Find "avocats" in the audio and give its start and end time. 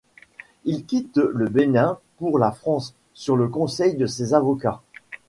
4.33-4.81